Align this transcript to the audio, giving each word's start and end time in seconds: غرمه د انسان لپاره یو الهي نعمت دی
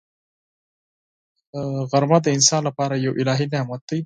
غرمه 1.91 2.19
د 2.23 2.27
انسان 2.37 2.61
لپاره 2.69 2.95
یو 3.05 3.13
الهي 3.21 3.45
نعمت 3.53 3.81
دی 3.89 3.99